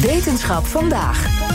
[0.00, 1.48] Wetenschap vandaag.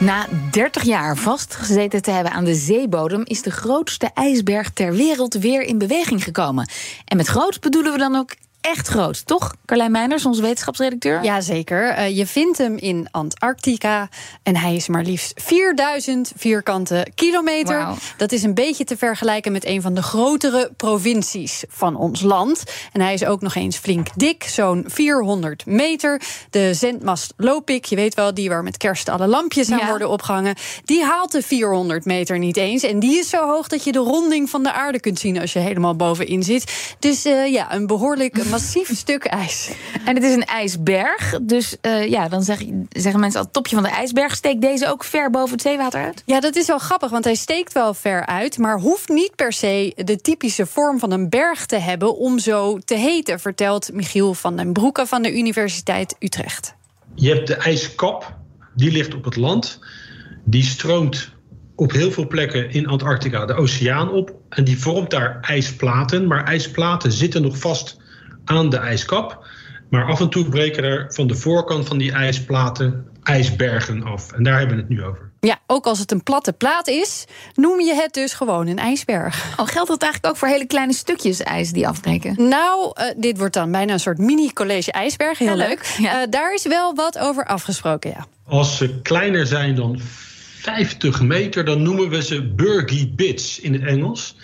[0.00, 5.34] Na 30 jaar vastgezeten te hebben aan de zeebodem, is de grootste ijsberg ter wereld
[5.34, 6.68] weer in beweging gekomen.
[7.04, 9.54] En met groot bedoelen we dan ook echt groot, toch?
[9.66, 11.24] Carlijn Meijners, onze wetenschapsredacteur.
[11.24, 11.98] Jazeker.
[11.98, 14.08] Uh, je vindt hem in Antarctica.
[14.42, 17.86] En hij is maar liefst 4000 vierkante kilometer.
[18.16, 22.62] Dat is een beetje te vergelijken met een van de grotere provincies van ons land.
[22.92, 26.20] En hij is ook nog eens flink dik, zo'n 400 meter.
[26.50, 29.88] De zendmast Lopik, je weet wel, die waar met kerst alle lampjes aan Ja.
[29.88, 30.54] worden opgehangen.
[30.84, 32.82] Die haalt de 400 meter niet eens.
[32.82, 35.52] En die is zo hoog dat je de ronding van de aarde kunt zien als
[35.52, 36.94] je helemaal bovenin zit.
[36.98, 39.70] Dus eh, ja, een behoorlijk massief stuk ijs.
[40.04, 43.84] En het is een ijsberg, dus eh, ja, dan zeg, zeggen mensen al topje van
[43.84, 44.34] de ijsberg.
[44.34, 46.22] Steekt deze ook ver boven het zeewater uit?
[46.26, 49.52] Ja, dat is wel grappig, want hij steekt wel ver uit, maar hoeft niet per
[49.52, 54.34] se de typische vorm van een berg te hebben om zo te heten, vertelt Michiel
[54.34, 56.74] van den Broeke van de Universiteit Utrecht.
[57.14, 58.36] Je hebt de ijskap,
[58.74, 59.78] die ligt op het land.
[60.44, 61.30] Die stroomt
[61.74, 64.34] op heel veel plekken in Antarctica de oceaan op.
[64.48, 66.26] En die vormt daar ijsplaten.
[66.26, 68.00] Maar ijsplaten zitten nog vast
[68.44, 69.46] aan de ijskap.
[69.90, 74.32] Maar af en toe breken er van de voorkant van die ijsplaten ijsbergen af.
[74.32, 75.30] En daar hebben we het nu over.
[75.40, 79.44] Ja, ook als het een platte plaat is, noem je het dus gewoon een ijsberg.
[79.56, 82.48] Oh, geldt dat eigenlijk ook voor hele kleine stukjes ijs die afbreken?
[82.48, 85.38] Nou, eh, dit wordt dan bijna een soort mini-college ijsberg.
[85.38, 85.68] Heel Ja, leuk.
[85.68, 85.94] leuk.
[85.98, 86.22] Ja.
[86.22, 88.26] Eh, daar is wel wat over afgesproken, ja.
[88.46, 90.00] Als ze kleiner zijn dan
[90.60, 94.36] 50 meter, dan noemen we ze Burgie Bits in het Engels.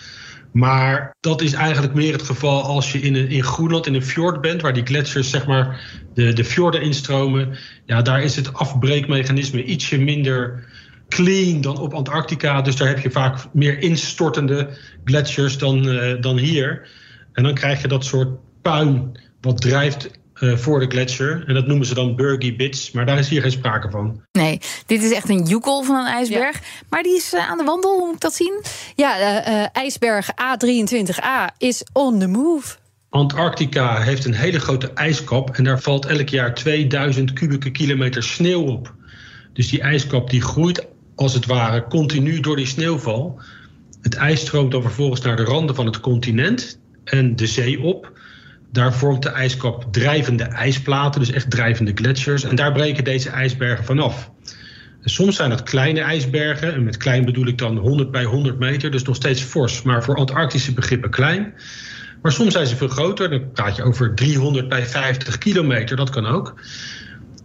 [0.52, 4.04] Maar dat is eigenlijk meer het geval als je in, een, in Groenland in een
[4.04, 5.80] fjord bent, waar die gletsjers zeg maar
[6.14, 7.58] de, de fjorden instromen.
[7.86, 10.66] Ja, daar is het afbreekmechanisme ietsje minder
[11.08, 12.62] clean dan op Antarctica.
[12.62, 16.88] Dus daar heb je vaak meer instortende gletsjers dan, eh, dan hier.
[17.32, 20.10] En dan krijg je dat soort puin wat drijft
[20.40, 21.44] eh, voor de gletsjer.
[21.46, 22.90] En dat noemen ze dan Burgie Bits.
[22.90, 24.22] Maar daar is hier geen sprake van.
[24.32, 26.60] Nee, dit is echt een joekel van een ijsberg.
[26.88, 28.62] Maar die is eh, aan de wandel, hoe moet ik dat zien?
[28.94, 32.76] Ja, eh, eh, ijsberg A23A is on the move.
[33.10, 38.62] Antarctica heeft een hele grote ijskap en daar valt elk jaar 2000 kubieke kilometer sneeuw
[38.62, 38.94] op.
[39.52, 43.40] Dus die ijskap die groeit als het ware continu door die sneeuwval.
[44.00, 48.12] Het ijs stroomt dan vervolgens naar de randen van het continent en de zee op.
[48.72, 52.44] Daar vormt de ijskap drijvende ijsplaten, dus echt drijvende gletsjers.
[52.44, 54.30] En daar breken deze ijsbergen vanaf.
[55.02, 58.58] En soms zijn dat kleine ijsbergen, en met klein bedoel ik dan 100 bij 100
[58.58, 61.54] meter, dus nog steeds fors, maar voor Antarctische begrippen klein.
[62.22, 63.30] Maar soms zijn ze veel groter.
[63.30, 65.96] Dan praat je over 300 bij 50 kilometer.
[65.96, 66.60] Dat kan ook.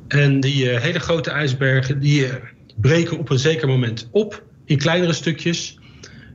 [0.07, 2.35] En die eh, hele grote ijsbergen die eh,
[2.75, 5.79] breken op een zeker moment op in kleinere stukjes.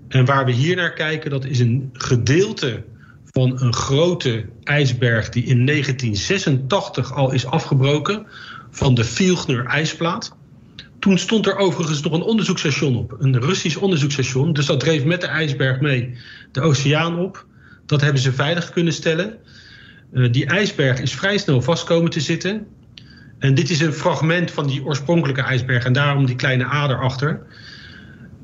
[0.09, 2.85] En waar we hier naar kijken, dat is een gedeelte
[3.31, 8.27] van een grote ijsberg die in 1986 al is afgebroken
[8.71, 10.37] van de Filchner ijsplaat.
[10.99, 14.53] Toen stond er overigens nog een onderzoeksstation op, een Russisch onderzoeksstation.
[14.53, 16.17] Dus dat dreef met de ijsberg mee
[16.53, 17.47] de oceaan op.
[17.87, 19.39] Dat hebben ze veilig kunnen stellen.
[20.13, 22.67] Uh, die ijsberg is vrij snel vast komen te zitten.
[23.39, 27.47] En dit is een fragment van die oorspronkelijke ijsberg en daarom die kleine ader achter.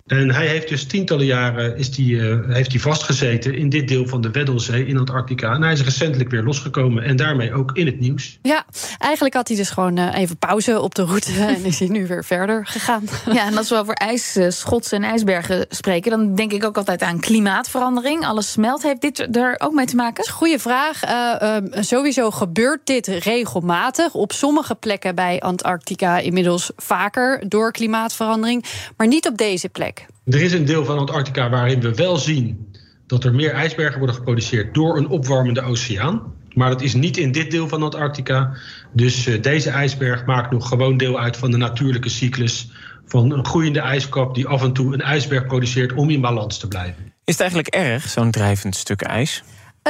[0.05, 4.07] En hij heeft dus tientallen jaren is die, uh, heeft hij vastgezeten in dit deel
[4.07, 5.55] van de Weddellzee in Antarctica.
[5.55, 8.39] En hij is recentelijk weer losgekomen en daarmee ook in het nieuws.
[8.43, 8.65] Ja,
[8.99, 12.07] eigenlijk had hij dus gewoon uh, even pauze op de route en is hij nu
[12.07, 13.05] weer verder gegaan.
[13.33, 17.21] Ja, en als we over ijsschotsen en ijsbergen spreken, dan denk ik ook altijd aan
[17.21, 18.27] klimaatverandering.
[18.27, 18.83] Alles smelt.
[18.83, 20.29] Heeft dit er ook mee te maken?
[20.31, 21.05] Goeie vraag.
[21.05, 24.15] Uh, sowieso gebeurt dit regelmatig.
[24.15, 28.65] Op sommige plekken bij Antarctica inmiddels vaker door klimaatverandering,
[28.97, 29.94] maar niet op deze plek.
[30.25, 32.73] Er is een deel van Antarctica waarin we wel zien
[33.07, 36.33] dat er meer ijsbergen worden geproduceerd door een opwarmende oceaan.
[36.55, 38.57] Maar dat is niet in dit deel van Antarctica.
[38.93, 42.71] Dus uh, deze ijsberg maakt nog gewoon deel uit van de natuurlijke cyclus
[43.07, 46.69] van een groeiende ijskap die af en toe een ijsberg produceert om in balans te
[46.69, 47.13] blijven.
[47.25, 49.43] Is het eigenlijk erg, zo'n drijvend stuk ijs?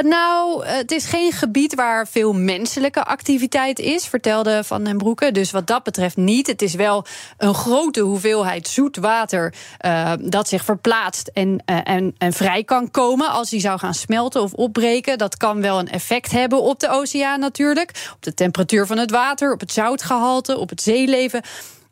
[0.03, 5.33] Nou, het is geen gebied waar veel menselijke activiteit is, vertelde Van den Broeke.
[5.33, 6.47] Dus wat dat betreft niet.
[6.47, 7.05] Het is wel
[7.39, 9.55] een grote hoeveelheid zoet water
[9.87, 14.43] uh, dat zich verplaatst en, en, en vrij kan komen als die zou gaan smelten
[14.43, 15.19] of opbreken.
[15.19, 18.11] Dat kan wel een effect hebben op de oceaan natuurlijk.
[18.15, 21.43] Op de temperatuur van het water, op het zoutgehalte, op het zeeleven.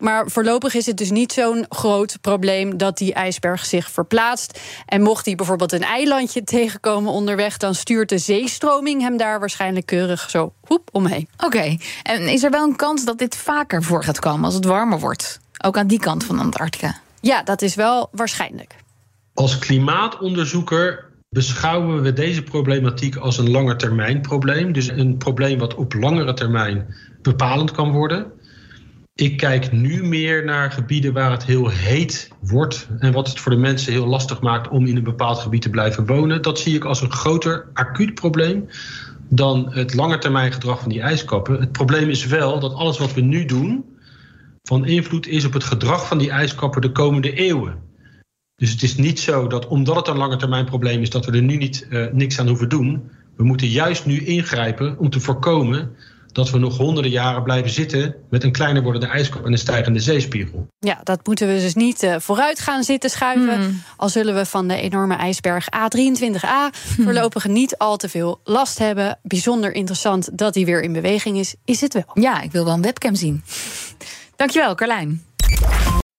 [0.02, 4.60] Maar voorlopig is het dus niet zo'n groot probleem dat die ijsberg zich verplaatst.
[4.86, 9.86] En mocht hij bijvoorbeeld een eilandje tegenkomen onderweg, dan stuurt de zeestroming hem daar waarschijnlijk
[9.86, 11.28] keurig zo hoep omheen.
[11.44, 14.64] Oké, en is er wel een kans dat dit vaker voor gaat komen als het
[14.64, 15.40] warmer wordt?
[15.64, 17.00] Ook aan die kant van Antarctica?
[17.20, 18.74] Ja, dat is wel waarschijnlijk.
[19.34, 24.72] Als klimaatonderzoeker beschouwen we deze problematiek als een langetermijnprobleem.
[24.72, 28.32] Dus een probleem wat op langere termijn bepalend kan worden.
[29.14, 33.52] Ik kijk nu meer naar gebieden waar het heel heet wordt en wat het voor
[33.52, 36.42] de mensen heel lastig maakt om in een bepaald gebied te blijven wonen.
[36.42, 38.68] Dat zie ik als een groter acuut probleem
[39.28, 41.60] dan het langetermijngedrag van die ijskappen.
[41.60, 43.84] Het probleem is wel dat alles wat we nu doen
[44.62, 47.78] van invloed is op het gedrag van die ijskappen de komende eeuwen.
[48.56, 51.56] Dus het is niet zo dat omdat het een langetermijnprobleem is, dat we er nu
[51.56, 53.10] niet, uh, niks aan hoeven doen.
[53.36, 55.96] We moeten juist nu ingrijpen om te voorkomen
[56.32, 60.00] dat we nog honderden jaren blijven zitten met een kleiner wordende ijskap en een stijgende
[60.00, 60.66] zeespiegel.
[60.78, 63.60] Ja, dat moeten we dus niet uh, vooruit gaan zitten schuiven.
[63.60, 63.82] Hmm.
[63.96, 69.18] Al zullen we van de enorme ijsberg A23A voorlopig niet al te veel last hebben.
[69.22, 72.10] Bijzonder interessant dat hij weer in beweging is, is het wel.
[72.14, 73.44] Ja, ik wil wel een webcam zien.
[74.36, 75.24] Dankjewel, Carlijn.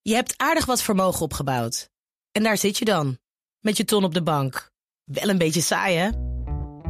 [0.01, 1.89] Je hebt aardig wat vermogen opgebouwd.
[2.31, 3.17] En daar zit je dan,
[3.59, 4.71] met je ton op de bank.
[5.03, 6.09] Wel een beetje saai, hè?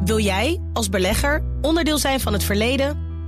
[0.03, 3.02] Wil jij, als belegger, onderdeel zijn van het verleden